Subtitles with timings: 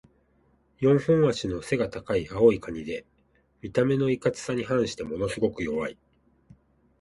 [0.81, 3.05] 四本脚の背が高い青いカニで、
[3.61, 5.97] 見た目のいかつさに反してものすごく弱い。